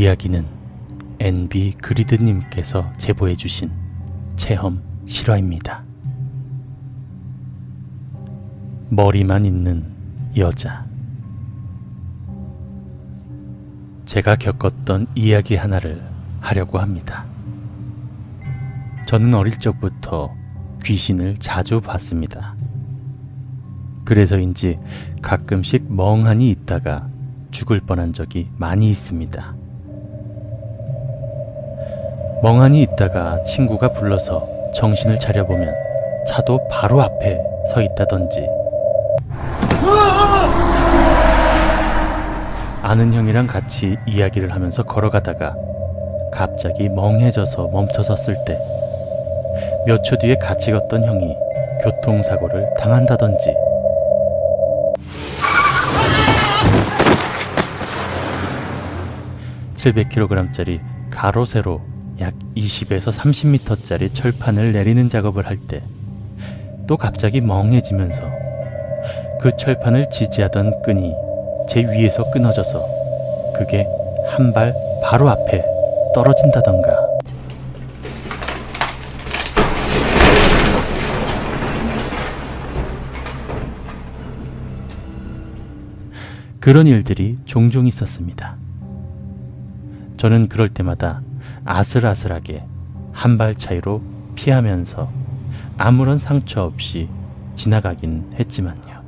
[0.00, 0.46] 이 이야기는
[1.18, 3.70] NB 그리드님께서 제보해 주신
[4.34, 5.84] 체험 실화입니다.
[8.88, 9.84] 머리만 있는
[10.38, 10.86] 여자.
[14.06, 16.02] 제가 겪었던 이야기 하나를
[16.40, 17.26] 하려고 합니다.
[19.04, 20.34] 저는 어릴 적부터
[20.82, 22.56] 귀신을 자주 봤습니다.
[24.06, 24.78] 그래서인지
[25.20, 27.10] 가끔씩 멍하니 있다가
[27.50, 29.59] 죽을 뻔한 적이 많이 있습니다.
[32.42, 35.74] 멍하니 있다가 친구가 불러서 정신을 차려보면
[36.26, 37.38] 차도 바로 앞에
[37.72, 38.46] 서 있다던지.
[42.82, 45.54] 아는 형이랑 같이 이야기를 하면서 걸어가다가
[46.32, 48.58] 갑자기 멍해져서 멈춰 섰을 때
[49.86, 51.34] 몇 초 뒤에 같이 걷던 형이
[51.82, 53.54] 교통사고를 당한다던지.
[59.76, 60.80] 700kg짜리
[61.10, 61.80] 가로 세로
[62.20, 65.82] 약 20에서 30m짜리 철판을 내리는 작업을 할 때
[66.86, 68.22] 또 갑자기 멍해지면서
[69.40, 71.12] 그 철판을 지지하던 끈이
[71.68, 72.82] 제 위에서 끊어져서
[73.56, 73.86] 그게
[74.28, 75.64] 한 발 바로 앞에
[76.14, 77.08] 떨어진다던가
[86.60, 88.56] 그런 일들이 종종 있었습니다.
[90.16, 91.22] 저는 그럴 때마다
[91.70, 92.64] 아슬아슬하게
[93.12, 94.02] 한 발 차이로
[94.34, 95.10] 피하면서
[95.78, 97.08] 아무런 상처 없이
[97.54, 99.00] 지나가긴 했지만요.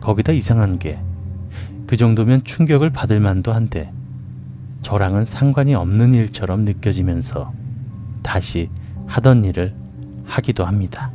[0.00, 0.98] 거기다 이상한 게
[1.86, 3.92] 그 정도면 충격을 받을 만도 한데
[4.82, 7.52] 저랑은 상관이 없는 일처럼 느껴지면서
[8.22, 8.68] 다시
[9.06, 9.74] 하던 일을
[10.24, 11.12] 하기도 합니다.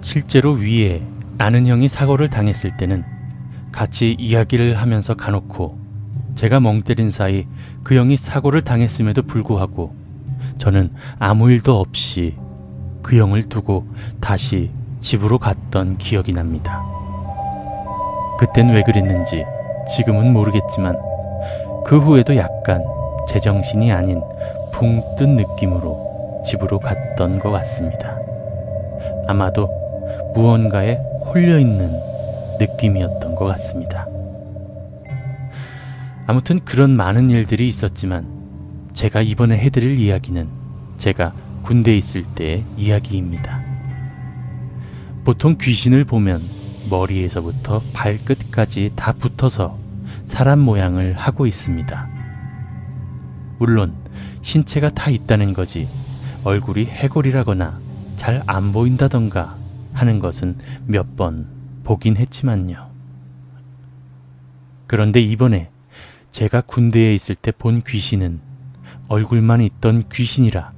[0.00, 1.02] 실제로 위에
[1.38, 3.04] 아는 형이 사고를 당했을 때는
[3.72, 5.78] 같이 이야기를 하면서 가놓고
[6.42, 7.46] 제가 멍 때린 사이
[7.84, 9.94] 그 형이 사고를 당했음에도 불구하고
[10.58, 12.34] 저는 아무 일도 없이
[13.00, 13.86] 그 형을 두고
[14.20, 16.82] 다시 집으로 갔던 기억이 납니다.
[18.40, 19.44] 그땐 왜 그랬는지
[19.94, 20.98] 지금은 모르겠지만
[21.84, 22.82] 그 후에도 약간
[23.28, 24.20] 제정신이 아닌
[24.72, 28.18] 붕 뜬 느낌으로 집으로 갔던 것 같습니다.
[29.28, 29.68] 아마도
[30.34, 31.88] 무언가에 홀려있는
[32.58, 34.11] 느낌이었던 것 같습니다.
[36.32, 38.26] 아무튼 그런 많은 일들이 있었지만
[38.94, 40.48] 제가 이번에 해드릴 이야기는
[40.96, 43.62] 제가 군대에 있을 때의 이야기입니다.
[45.24, 46.40] 보통 귀신을 보면
[46.88, 49.76] 머리에서부터 발끝까지 다 붙어서
[50.24, 52.08] 사람 모양을 하고 있습니다.
[53.58, 53.92] 물론
[54.40, 55.86] 신체가 다 있다는 거지
[56.44, 57.78] 얼굴이 해골이라거나
[58.16, 59.54] 잘 안 보인다던가
[59.92, 60.56] 하는 것은
[60.86, 61.46] 몇 번
[61.84, 62.88] 보긴 했지만요.
[64.86, 65.71] 그런데 이번에
[66.32, 68.40] 제가 군대에 있을 때 본 귀신은
[69.08, 70.72] 얼굴만 있던 귀신이라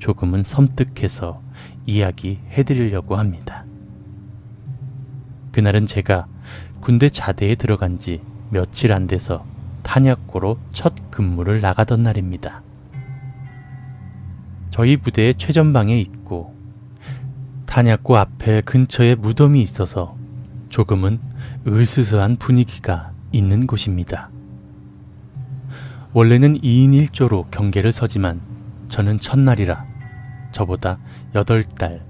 [0.00, 1.40] 조금은 섬뜩해서
[1.86, 3.64] 이야기 해드리려고 합니다.
[5.52, 6.26] 그날은 제가
[6.80, 8.20] 군대 자대에 들어간 지
[8.50, 9.46] 며칠 안 돼서
[9.84, 12.62] 탄약고로 첫 근무를 나가던 날입니다.
[14.70, 16.56] 저희 부대의 최전방에 있고
[17.66, 20.16] 탄약고 앞에 근처에 무덤이 있어서
[20.70, 21.20] 조금은
[21.68, 24.30] 으스스한 분위기가 있는 곳입니다.
[26.14, 28.40] 원래는 2인 1조로 경계를 서지만
[28.88, 29.84] 저는 첫날이라
[30.52, 30.98] 저보다
[31.34, 32.00] 8달,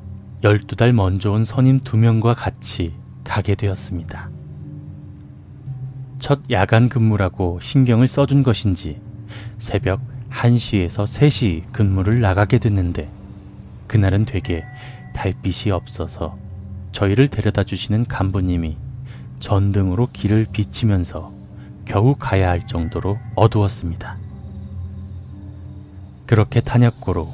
[0.42, 2.92] 12달 먼저 온 선임 2명과 같이
[3.24, 4.30] 가게 되었습니다.
[6.20, 9.00] 첫 야간 근무라고 신경을 써준 것인지
[9.58, 13.10] 새벽 1시에서 3시 근무를 나가게 됐는데
[13.88, 14.64] 그날은 되게
[15.12, 16.38] 달빛이 없어서
[16.92, 18.76] 저희를 데려다 주시는 간부님이
[19.40, 21.37] 전등으로 길을 비치면서
[21.88, 24.18] 겨우 가야 할 정도로 어두웠습니다.
[26.26, 27.32] 그렇게 탄약고로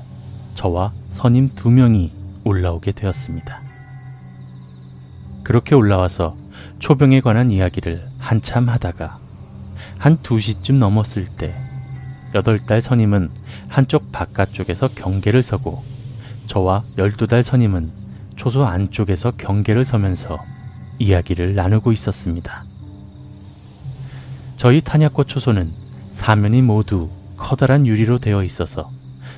[0.55, 2.13] 저와 선임 두 명이
[2.45, 3.61] 올라오게 되었습니다.
[5.43, 6.37] 그렇게 올라와서
[6.79, 9.19] 초병에 관한 이야기를 한참 하다가
[9.99, 11.53] 한 2시쯤 넘었을 때
[12.37, 13.31] 여덟 달 선임은
[13.69, 15.83] 한쪽 바깥쪽에서 경계를 서고
[16.47, 17.91] 저와 열두 달 선임은
[18.37, 20.39] 초소 안쪽에서 경계를 서면서
[21.01, 22.65] 이야기를 나누고 있었습니다.
[24.65, 25.71] 저희 탄약고 초소는
[26.13, 28.89] 사면이 모두 커다란 유리로 되어 있어서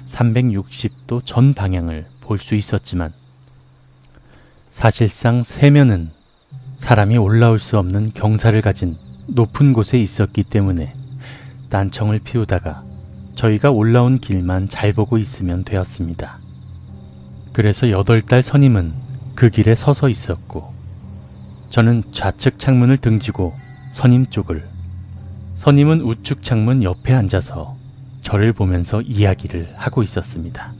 [0.07, 3.13] 360도 전 방향을 볼 수 있었지만
[4.71, 6.13] 사실상 세면은
[6.77, 8.97] 사람이 올라올 수 없는 경사를 가진
[9.27, 10.95] 높은 곳에 있었기 때문에
[11.71, 12.85] 난청을 피우다가
[13.35, 16.39] 저희가 올라온 길만 잘 보고 있으면 되었습니다.
[17.53, 18.95] 그래서 여덟 달 선임은
[19.35, 20.69] 그 길에 서서 있었고
[21.71, 23.55] 저는 좌측 창문을 등지고
[23.91, 24.76] 선임 쪽을
[25.67, 27.77] 선임은 우측 창문 옆에 앉아서
[28.23, 30.73] 저를 보면서 이야기를 하고 있었습니다.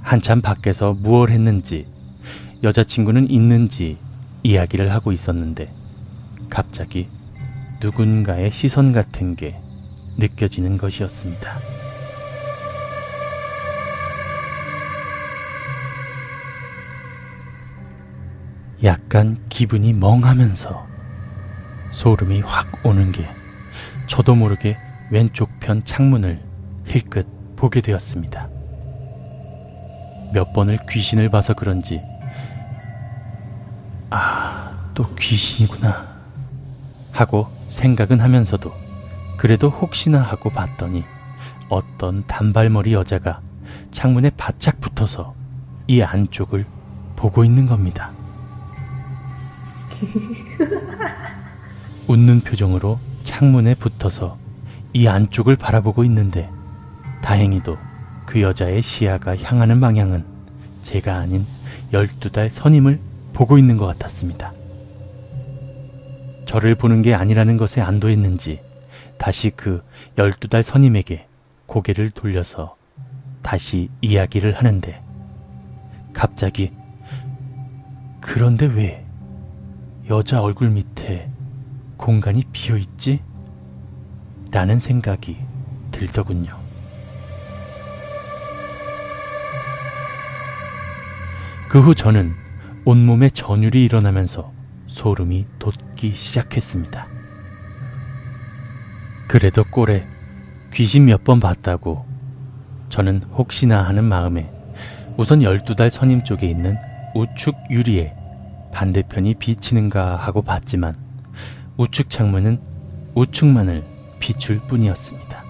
[0.00, 1.86] 한참 밖에서 무얼 했는지
[2.62, 3.98] 여자친구는 있는지
[4.42, 5.70] 이야기를 하고 있었는데
[6.48, 7.06] 갑자기
[7.82, 9.60] 누군가의 시선 같은 게
[10.16, 11.52] 느껴지는 것이었습니다.
[18.84, 20.93] 약간 기분이 멍하면서
[21.94, 23.26] 소름이 확 오는 게
[24.08, 24.76] 저도 모르게
[25.10, 26.42] 왼쪽 편 창문을
[26.86, 28.48] 힐끗 보게 되었습니다.
[30.32, 32.02] 몇 번을 귀신을 봐서 그런지
[34.10, 36.14] 아, 또 귀신이구나
[37.12, 38.74] 하고 생각은 하면서도
[39.36, 41.04] 그래도 혹시나 하고 봤더니
[41.68, 43.40] 어떤 단발머리 여자가
[43.92, 45.34] 창문에 바짝 붙어서
[45.86, 46.66] 이 안쪽을
[47.14, 48.10] 보고 있는 겁니다.
[52.06, 54.36] 웃는 표정으로 창문에 붙어서
[54.92, 56.48] 이 안쪽을 바라보고 있는데
[57.22, 57.76] 다행히도
[58.26, 60.24] 그 여자의 시야가 향하는 방향은
[60.82, 61.44] 제가 아닌
[61.92, 63.00] 12달 선임을
[63.32, 64.52] 보고 있는 것 같았습니다.
[66.44, 68.60] 저를 보는 게 아니라는 것에 안도했는지
[69.18, 69.82] 다시 그
[70.16, 71.26] 12달 선임에게
[71.66, 72.76] 고개를 돌려서
[73.42, 75.02] 다시 이야기를 하는데
[76.12, 76.72] 갑자기
[78.20, 79.04] 그런데 왜
[80.08, 81.30] 여자 얼굴 밑에
[82.08, 83.22] 공간이 비어 있지?
[84.50, 85.38] 라는 생각이
[85.90, 86.54] 들더군요.
[91.70, 92.34] 그 후 저는
[92.84, 94.52] 온몸에 전율이 일어나면서
[94.86, 97.06] 소름이 돋기 시작했습니다.
[99.26, 100.06] 그래도 꼴에
[100.74, 102.04] 귀신 몇 번 봤다고
[102.90, 104.52] 저는 혹시나 하는 마음에
[105.16, 106.76] 우선 12달 선임 쪽에 있는
[107.14, 108.12] 우측 유리에
[108.74, 111.02] 반대편이 비치는가 하고 봤지만
[111.76, 112.60] 우측 창문은
[113.14, 113.84] 우측만을
[114.18, 115.44] 비출 뿐이었습니다.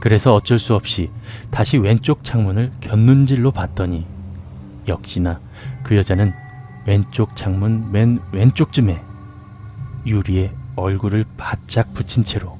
[0.00, 1.10] 그래서 어쩔 수 없이
[1.50, 4.06] 다시 왼쪽 창문을 곁눈질로 봤더니
[4.86, 5.40] 역시나
[5.82, 6.32] 그 여자는
[6.86, 9.02] 왼쪽 창문 맨 왼쪽쯤에
[10.06, 12.56] 유리에 얼굴을 바짝 붙인 채로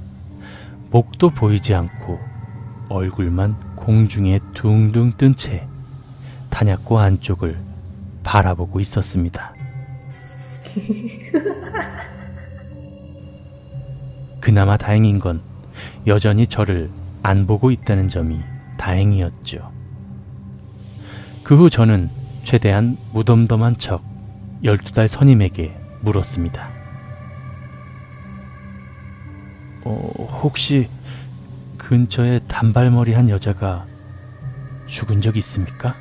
[0.90, 2.18] 목도 보이지 않고
[2.88, 5.68] 얼굴만 공중에 둥둥 뜬 채
[6.50, 7.58] 탄약고 안쪽을
[8.24, 9.55] 바라보고 있었습니다.
[14.40, 15.40] 그나마 다행인 건
[16.06, 16.90] 여전히 저를
[17.22, 18.40] 안 보고 있다는 점이
[18.78, 19.72] 다행이었죠.
[21.42, 22.10] 그 후 저는
[22.44, 24.02] 최대한 무덤덤한 척
[24.62, 26.68] 12달 선임에게 물었습니다.
[29.84, 29.90] 어,
[30.42, 30.88] 혹시
[31.78, 33.86] 근처에 단발머리 한 여자가
[34.86, 35.94] 죽은 적 있습니까?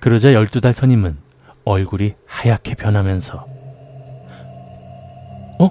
[0.00, 1.16] 그러자 12달 선임은
[1.68, 3.46] 얼굴이 하얗게 변하면서
[5.60, 5.70] 어?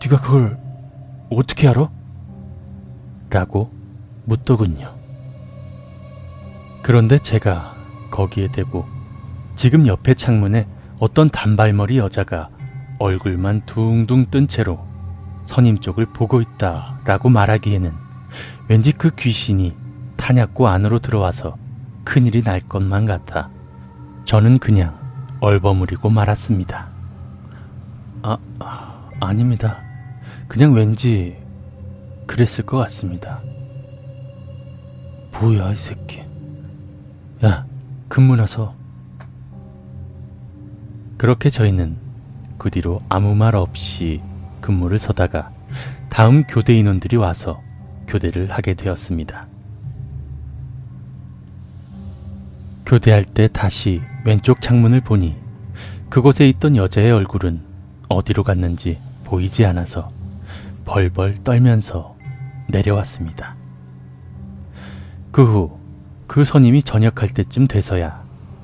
[0.00, 0.56] 네가 그걸
[1.28, 1.90] 어떻게 알아?
[3.30, 3.72] 라고
[4.26, 4.94] 묻더군요.
[6.82, 7.74] 그런데 제가
[8.12, 8.84] 거기에 대고
[9.56, 10.68] 지금 옆에 창문에
[11.00, 12.48] 어떤 단발머리 여자가
[13.00, 14.86] 얼굴만 둥둥 뜬 채로
[15.46, 17.92] 선임 쪽을 보고 있다 라고 말하기에는
[18.68, 19.74] 왠지 그 귀신이
[20.16, 21.56] 탄약고 안으로 들어와서
[22.04, 23.50] 큰일이 날 것만 같아
[24.24, 24.98] 저는 그냥
[25.40, 26.88] 얼버무리고 말았습니다.
[28.22, 28.38] 아,
[29.20, 29.82] 아닙니다.
[30.48, 31.36] 그냥 왠지
[32.26, 33.42] 그랬을 것 같습니다.
[35.32, 36.22] 뭐야, 이 새끼.
[37.44, 37.66] 야,
[38.08, 38.74] 근무 나서.
[41.18, 41.96] 그렇게 저희는
[42.56, 44.22] 그 뒤로 아무 말 없이
[44.60, 45.50] 근무를 서다가
[46.08, 47.60] 다음 교대 인원들이 와서
[48.06, 49.48] 교대를 하게 되었습니다.
[52.86, 55.36] 교대할 때 다시 왼쪽 창문을 보니
[56.10, 57.62] 그곳에 있던 여자의 얼굴은
[58.08, 60.12] 어디로 갔는지 보이지 않아서
[60.84, 62.14] 벌벌 떨면서
[62.68, 63.56] 내려왔습니다.
[65.32, 65.78] 그후
[66.26, 68.22] 그 선임이 전역할 때쯤 돼서야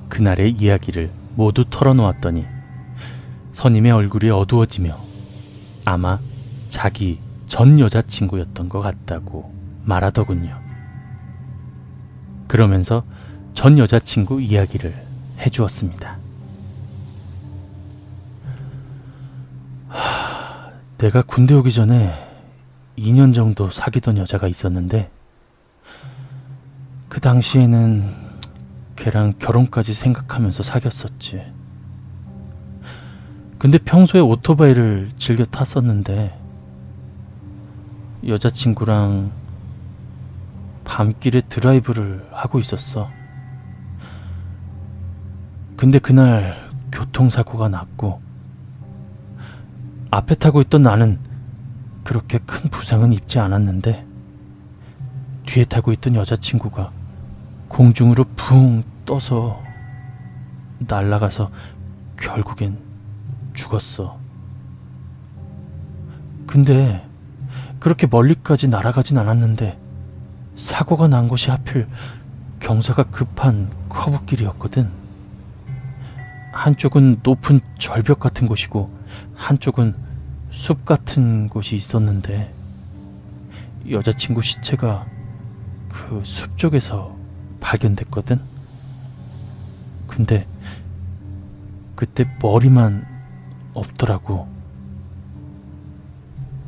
[0.09, 2.45] 그날의 이야기를 모두 털어놓았더니
[3.53, 4.95] 선임의 얼굴이 어두워지며
[5.85, 6.19] 아마
[6.69, 10.57] 자기 전 여자친구였던 것 같다고 말하더군요.
[12.47, 13.03] 그러면서
[13.53, 14.93] 전 여자친구 이야기를
[15.39, 16.17] 해주었습니다.
[19.89, 22.13] 하, 내가 군대 오기 전에
[22.97, 25.09] 2년 정도 사귀던 여자가 있었는데
[27.09, 28.21] 그 당시에는
[28.95, 31.41] 걔랑 결혼까지 생각하면서 사귀었었지.
[33.57, 36.39] 근데 평소에 오토바이를 즐겨 탔었는데
[38.27, 39.31] 여자친구랑
[40.83, 43.09] 밤길에 드라이브를 하고 있었어.
[45.81, 48.21] 근데 그날 교통사고가 났고
[50.11, 51.17] 앞에 타고 있던 나는
[52.03, 54.05] 그렇게 큰 부상은 입지 않았는데
[55.47, 56.91] 뒤에 타고 있던 여자친구가
[57.67, 59.59] 공중으로 붕 떠서
[60.77, 61.49] 날아가서
[62.15, 62.77] 결국엔
[63.55, 64.19] 죽었어.
[66.45, 67.03] 근데
[67.79, 69.79] 그렇게 멀리까지 날아가진 않았는데
[70.55, 71.87] 사고가 난 곳이 하필
[72.59, 75.00] 경사가 급한 커브길이었거든.
[76.51, 78.91] 한쪽은 높은 절벽 같은 곳이고
[79.35, 79.95] 한쪽은
[80.51, 82.53] 숲 같은 곳이 있었는데
[83.89, 85.05] 여자친구 시체가
[85.89, 87.15] 그 숲 쪽에서
[87.59, 88.39] 발견됐거든.
[90.07, 90.45] 근데
[91.95, 93.05] 그때 머리만
[93.73, 94.47] 없더라고.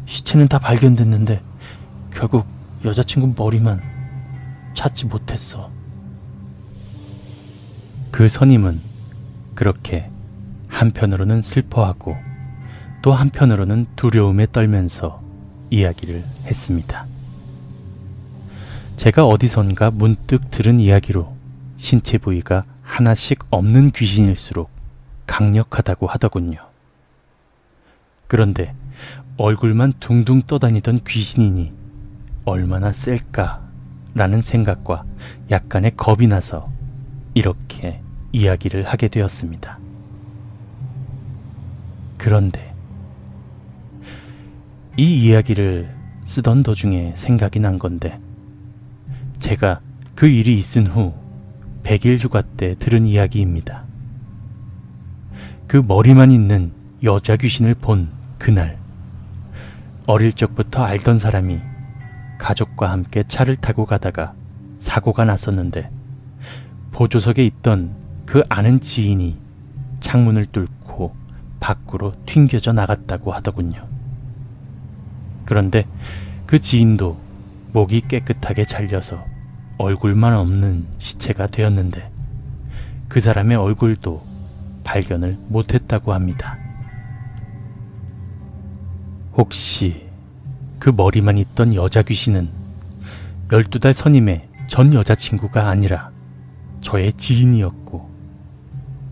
[0.06, 1.42] 시체는 다 발견됐는데
[2.12, 2.46] 결국
[2.86, 3.82] 여자친구 머리만
[4.76, 5.72] 찾지 못했어.
[8.12, 8.80] 그 선임은
[9.56, 10.10] 그렇게
[10.68, 12.16] 한편으로는 슬퍼하고
[13.02, 15.22] 또 한편으로는 두려움에 떨면서
[15.70, 17.06] 이야기를 했습니다.
[18.96, 21.36] 제가 어디선가 문득 들은 이야기로
[21.78, 24.70] 신체 부위가 하나씩 없는 귀신일수록
[25.26, 26.60] 강력하다고 하더군요.
[28.28, 28.74] 그런데
[29.38, 31.74] 얼굴만 둥둥 떠다니던 귀신이니
[32.46, 35.04] 얼마나 셀까라는 생각과
[35.50, 36.70] 약간의 겁이 나서
[37.34, 38.02] 이렇게
[38.34, 39.80] 이야기를 하게 되었습니다.
[42.18, 42.74] 그런데
[44.98, 48.20] 이 이야기를 쓰던 도중에 생각이 난 건데
[49.38, 49.80] 제가
[50.16, 51.14] 그 일이 있은 후
[51.84, 53.84] 100일 휴가 때 들은 이야기입니다.
[55.68, 56.72] 그 머리만 있는
[57.04, 58.10] 여자 귀신을 본
[58.40, 58.78] 그날
[60.06, 61.60] 어릴 적부터 알던 사람이
[62.38, 64.34] 가족과 함께 차를 타고 가다가
[64.78, 65.90] 사고가 났었는데
[66.92, 69.38] 보조석에 있던 그 아는 지인이
[70.00, 71.16] 창문을 뚫고
[71.60, 73.88] 밖으로 튕겨져 나갔다고 하더군요.
[75.46, 75.86] 그런데
[76.46, 77.18] 그 지인도
[77.72, 79.24] 목이 깨끗하게 잘려서
[79.78, 82.12] 얼굴만 없는 시체가 되었는데
[83.08, 84.24] 그 사람의 얼굴도
[84.84, 86.58] 발견을 못했다고 합니다.
[89.36, 90.08] 혹시
[90.80, 92.50] 그 머리만 있던 여자 귀신은
[93.50, 96.12] 12달 선임의 전 여자친구가 아니라
[96.82, 98.13] 저의 지인이었고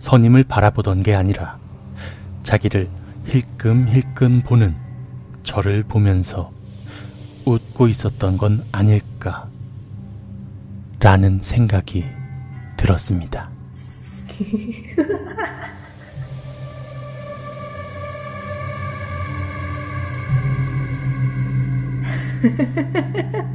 [0.02, 1.58] 선임을 바라보던 게 아니라
[2.42, 2.90] 자기를
[3.28, 4.76] 힐끔힐끔 보는
[5.44, 6.52] 저를 보면서
[7.46, 9.48] 웃고 있었던 건 아닐까
[11.00, 12.06] 라는 생각이
[12.78, 13.50] 들었습니다.